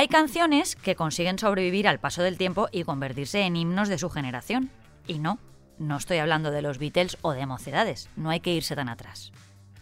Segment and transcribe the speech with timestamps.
[0.00, 4.08] Hay canciones que consiguen sobrevivir al paso del tiempo y convertirse en himnos de su
[4.08, 4.70] generación.
[5.06, 5.38] Y no,
[5.78, 9.30] no estoy hablando de los Beatles o de mocedades, no hay que irse tan atrás.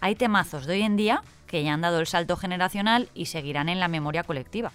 [0.01, 3.69] Hay temazos de hoy en día que ya han dado el salto generacional y seguirán
[3.69, 4.73] en la memoria colectiva.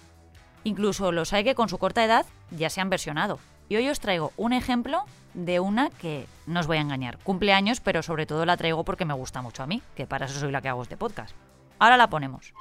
[0.64, 3.38] Incluso los hay que con su corta edad ya se han versionado.
[3.68, 5.04] Y hoy os traigo un ejemplo
[5.34, 8.84] de una que, no os voy a engañar, cumple años, pero sobre todo la traigo
[8.84, 11.34] porque me gusta mucho a mí, que para eso soy la que hago este podcast.
[11.78, 12.52] Ahora la ponemos.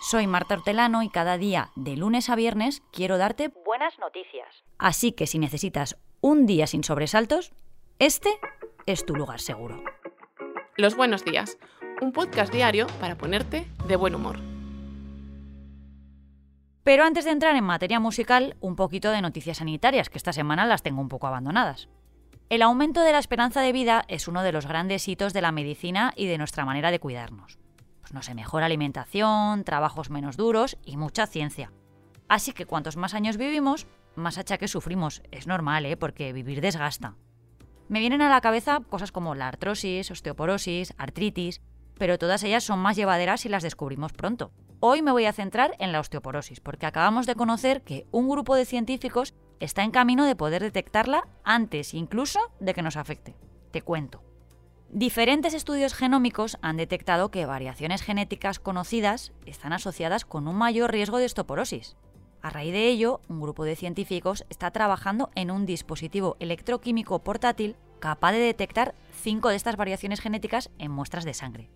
[0.00, 4.64] Soy Marta Hortelano y cada día, de lunes a viernes, quiero darte buenas noticias.
[4.78, 7.52] Así que si necesitas un día sin sobresaltos,
[7.98, 8.28] este
[8.86, 9.82] es tu lugar seguro.
[10.76, 11.56] Los buenos días,
[12.02, 14.40] un podcast diario para ponerte de buen humor.
[16.82, 20.66] Pero antes de entrar en materia musical, un poquito de noticias sanitarias, que esta semana
[20.66, 21.88] las tengo un poco abandonadas.
[22.50, 25.50] El aumento de la esperanza de vida es uno de los grandes hitos de la
[25.50, 27.58] medicina y de nuestra manera de cuidarnos.
[28.14, 31.72] No sé, mejor alimentación, trabajos menos duros y mucha ciencia.
[32.28, 35.20] Así que cuantos más años vivimos, más achaques sufrimos.
[35.32, 35.96] Es normal, ¿eh?
[35.96, 37.16] Porque vivir desgasta.
[37.88, 41.60] Me vienen a la cabeza cosas como la artrosis, osteoporosis, artritis,
[41.98, 44.52] pero todas ellas son más llevaderas si las descubrimos pronto.
[44.78, 48.54] Hoy me voy a centrar en la osteoporosis, porque acabamos de conocer que un grupo
[48.54, 53.34] de científicos está en camino de poder detectarla antes incluso de que nos afecte.
[53.72, 54.22] Te cuento.
[54.90, 61.18] Diferentes estudios genómicos han detectado que variaciones genéticas conocidas están asociadas con un mayor riesgo
[61.18, 61.96] de osteoporosis.
[62.42, 67.76] A raíz de ello, un grupo de científicos está trabajando en un dispositivo electroquímico portátil
[68.00, 71.70] capaz de detectar cinco de estas variaciones genéticas en muestras de sangre.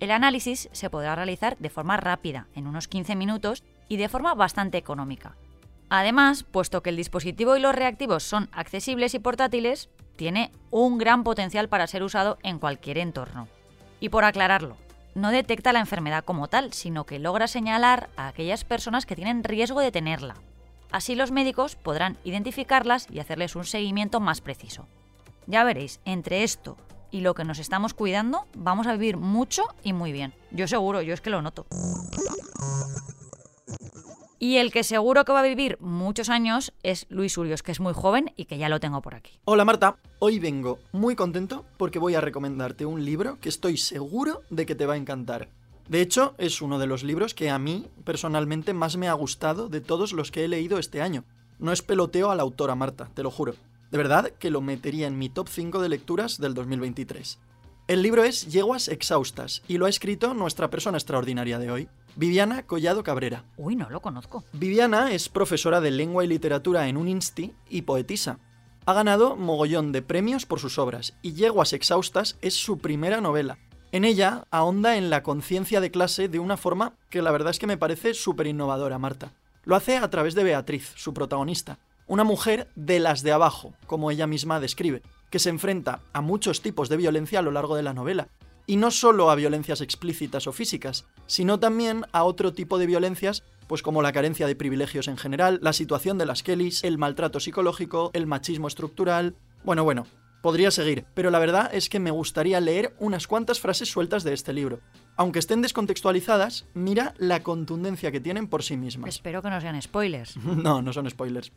[0.00, 4.34] El análisis se podrá realizar de forma rápida, en unos 15 minutos, y de forma
[4.34, 5.36] bastante económica.
[5.90, 9.90] Además, puesto que el dispositivo y los reactivos son accesibles y portátiles,
[10.20, 13.48] tiene un gran potencial para ser usado en cualquier entorno.
[14.00, 14.76] Y por aclararlo,
[15.14, 19.44] no detecta la enfermedad como tal, sino que logra señalar a aquellas personas que tienen
[19.44, 20.34] riesgo de tenerla.
[20.90, 24.86] Así los médicos podrán identificarlas y hacerles un seguimiento más preciso.
[25.46, 26.76] Ya veréis, entre esto
[27.10, 30.34] y lo que nos estamos cuidando, vamos a vivir mucho y muy bien.
[30.50, 31.64] Yo seguro, yo es que lo noto.
[34.42, 37.78] Y el que seguro que va a vivir muchos años es Luis Urios, que es
[37.78, 39.38] muy joven y que ya lo tengo por aquí.
[39.44, 44.40] Hola Marta, hoy vengo muy contento porque voy a recomendarte un libro que estoy seguro
[44.48, 45.50] de que te va a encantar.
[45.90, 49.68] De hecho, es uno de los libros que a mí personalmente más me ha gustado
[49.68, 51.24] de todos los que he leído este año.
[51.58, 53.56] No es peloteo a la autora Marta, te lo juro.
[53.90, 57.38] De verdad que lo metería en mi top 5 de lecturas del 2023.
[57.88, 62.66] El libro es Yeguas Exhaustas y lo ha escrito nuestra persona extraordinaria de hoy, Viviana
[62.66, 63.44] Collado Cabrera.
[63.56, 64.44] Uy, no lo conozco.
[64.52, 68.38] Viviana es profesora de lengua y literatura en un insti y poetisa.
[68.86, 73.58] Ha ganado mogollón de premios por sus obras y Yeguas Exhaustas es su primera novela.
[73.92, 77.58] En ella ahonda en la conciencia de clase de una forma que la verdad es
[77.58, 79.32] que me parece súper innovadora, Marta.
[79.64, 84.10] Lo hace a través de Beatriz, su protagonista, una mujer de las de abajo, como
[84.10, 87.82] ella misma describe, que se enfrenta a muchos tipos de violencia a lo largo de
[87.82, 88.28] la novela.
[88.70, 93.42] Y no solo a violencias explícitas o físicas, sino también a otro tipo de violencias,
[93.66, 97.40] pues como la carencia de privilegios en general, la situación de las Kellys, el maltrato
[97.40, 99.34] psicológico, el machismo estructural.
[99.64, 100.06] Bueno, bueno,
[100.40, 104.34] podría seguir, pero la verdad es que me gustaría leer unas cuantas frases sueltas de
[104.34, 104.78] este libro.
[105.16, 109.08] Aunque estén descontextualizadas, mira la contundencia que tienen por sí mismas.
[109.08, 110.36] Espero que no sean spoilers.
[110.44, 111.50] no, no son spoilers.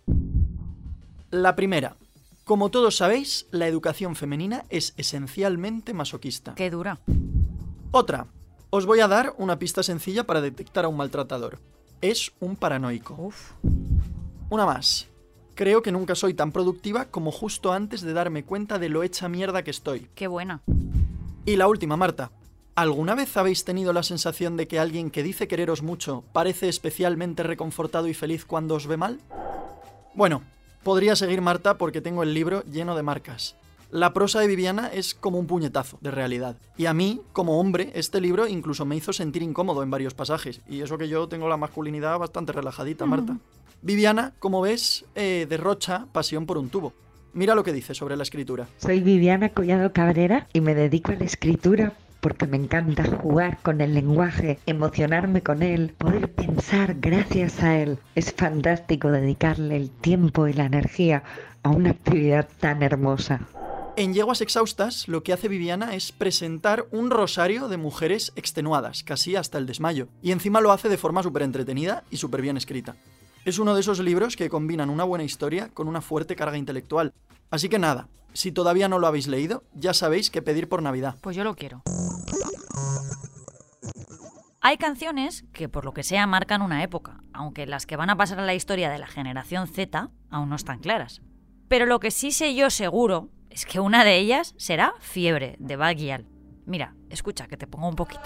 [1.30, 1.96] La primera.
[2.44, 6.56] Como todos sabéis, la educación femenina es esencialmente masoquista.
[6.56, 7.00] Qué dura.
[7.92, 8.28] Otra.
[8.70, 11.60] Os voy a dar una pista sencilla para detectar a un maltratador.
[12.02, 13.16] Es un paranoico.
[13.18, 13.54] Uf.
[14.50, 15.08] Una más.
[15.56, 19.30] Creo que nunca soy tan productiva como justo antes de darme cuenta de lo hecha
[19.30, 20.10] mierda que estoy.
[20.14, 20.64] Qué buena.
[21.46, 22.32] Y la última, Marta.
[22.76, 27.44] ¿Alguna vez habéis tenido la sensación de que alguien que dice quereros mucho parece especialmente
[27.44, 29.20] reconfortado y feliz cuando os ve mal?
[30.16, 30.42] Bueno,
[30.84, 33.56] Podría seguir Marta porque tengo el libro lleno de marcas.
[33.90, 36.58] La prosa de Viviana es como un puñetazo de realidad.
[36.76, 40.60] Y a mí, como hombre, este libro incluso me hizo sentir incómodo en varios pasajes.
[40.68, 43.38] Y eso que yo tengo la masculinidad bastante relajadita, Marta.
[43.82, 46.92] Viviana, como ves, eh, derrocha pasión por un tubo.
[47.34, 48.68] Mira lo que dice sobre la escritura.
[48.78, 51.94] Soy Viviana Collado Cabrera y me dedico a la escritura
[52.24, 58.00] porque me encanta jugar con el lenguaje, emocionarme con él, poder pensar gracias a él.
[58.16, 61.24] Es fantástico dedicarle el tiempo y la energía
[61.64, 63.42] a una actividad tan hermosa.
[63.98, 69.36] En Yeguas Exhaustas, lo que hace Viviana es presentar un rosario de mujeres extenuadas, casi
[69.36, 72.96] hasta el desmayo, y encima lo hace de forma súper entretenida y súper bien escrita.
[73.44, 77.14] Es uno de esos libros que combinan una buena historia con una fuerte carga intelectual.
[77.52, 81.16] Así que nada, si todavía no lo habéis leído, ya sabéis qué pedir por Navidad.
[81.22, 81.84] Pues yo lo quiero.
[84.62, 88.16] Hay canciones que por lo que sea marcan una época, aunque las que van a
[88.16, 91.22] pasar a la historia de la generación Z aún no están claras.
[91.68, 95.76] Pero lo que sí sé yo seguro es que una de ellas será Fiebre, de
[95.76, 96.28] Baguial.
[96.66, 98.22] Mira, escucha, que te pongo un poquito.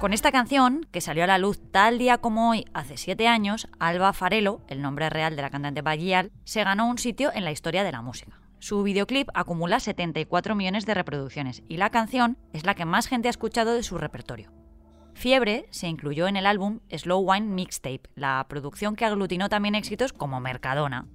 [0.00, 3.68] Con esta canción, que salió a la luz tal día como hoy, hace siete años,
[3.78, 7.52] Alba Farelo, el nombre real de la cantante Baguial, se ganó un sitio en la
[7.52, 8.38] historia de la música.
[8.58, 13.28] Su videoclip acumula 74 millones de reproducciones y la canción es la que más gente
[13.28, 14.52] ha escuchado de su repertorio.
[15.14, 20.12] Fiebre se incluyó en el álbum Slow Wine Mixtape, la producción que aglutinó también éxitos
[20.12, 21.06] como Mercadona.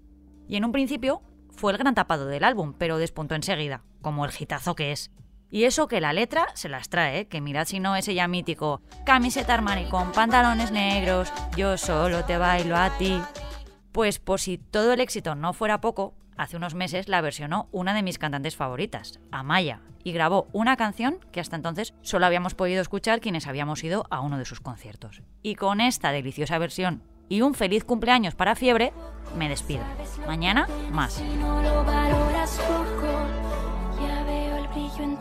[0.47, 1.21] Y en un principio
[1.51, 5.11] fue el gran tapado del álbum, pero despuntó enseguida, como el gitazo que es.
[5.51, 7.27] Y eso que la letra se las trae, ¿eh?
[7.27, 8.81] que mirad si no es ella mítico.
[9.05, 13.19] Camiseta Armani con pantalones negros, yo solo te bailo a ti.
[13.91, 17.93] Pues por si todo el éxito no fuera poco, hace unos meses la versionó una
[17.93, 22.81] de mis cantantes favoritas, Amaya, y grabó una canción que hasta entonces solo habíamos podido
[22.81, 25.23] escuchar quienes habíamos ido a uno de sus conciertos.
[25.41, 28.93] Y con esta deliciosa versión y un feliz cumpleaños para Fiebre,
[29.37, 29.83] me despido.
[30.27, 31.21] Mañana más